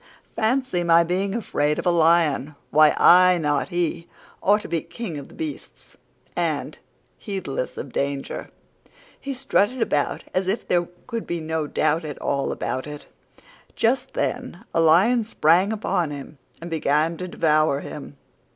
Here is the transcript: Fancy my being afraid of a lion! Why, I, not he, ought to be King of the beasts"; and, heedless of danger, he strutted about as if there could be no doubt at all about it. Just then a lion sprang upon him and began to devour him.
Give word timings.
Fancy 0.35 0.83
my 0.83 1.03
being 1.03 1.35
afraid 1.35 1.77
of 1.77 1.85
a 1.85 1.91
lion! 1.91 2.55
Why, 2.71 2.95
I, 2.97 3.37
not 3.37 3.69
he, 3.69 4.07
ought 4.41 4.61
to 4.61 4.67
be 4.67 4.81
King 4.81 5.19
of 5.19 5.27
the 5.27 5.35
beasts"; 5.35 5.95
and, 6.35 6.79
heedless 7.19 7.77
of 7.77 7.93
danger, 7.93 8.49
he 9.19 9.35
strutted 9.35 9.79
about 9.79 10.23
as 10.33 10.47
if 10.47 10.67
there 10.67 10.87
could 11.05 11.27
be 11.27 11.39
no 11.39 11.67
doubt 11.67 12.03
at 12.03 12.17
all 12.17 12.51
about 12.51 12.87
it. 12.87 13.05
Just 13.75 14.15
then 14.15 14.65
a 14.73 14.81
lion 14.81 15.23
sprang 15.23 15.71
upon 15.71 16.09
him 16.09 16.39
and 16.59 16.71
began 16.71 17.15
to 17.17 17.27
devour 17.27 17.81
him. 17.81 18.17